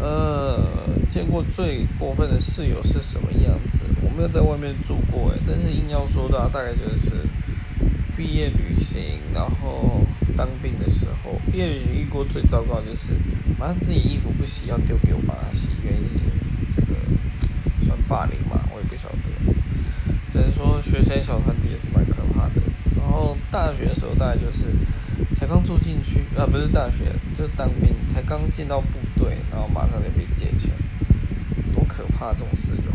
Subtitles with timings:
[0.00, 0.58] 呃，
[1.10, 3.80] 见过最过分的室友是什么样子？
[4.02, 7.10] 我没有在外面住过诶，但是硬要说的话，大概就是
[8.16, 10.00] 毕业旅行，然后
[10.36, 13.12] 当兵的时候，毕业旅行遇过最糟糕就是，
[13.58, 16.08] 反正自己衣服不洗要丢给我妈洗，原因
[16.74, 16.94] 这个
[17.84, 19.54] 算霸凌嘛，我也不晓得。
[20.32, 22.62] 只能说学生小团体也是蛮可怕的。
[22.96, 24.64] 然后大学的时候大概就是
[25.36, 30.70] 才刚住进去，啊不是大学，就是当兵，才刚进到部队，然后马上就被借钱，
[31.74, 32.92] 多可怕这种事友。